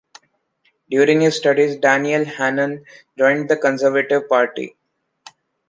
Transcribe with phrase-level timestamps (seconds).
[0.89, 2.85] During his studies, Daniel Hannan
[3.19, 4.75] joined the Conservative Party.